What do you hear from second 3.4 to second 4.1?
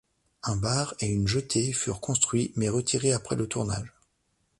tournage.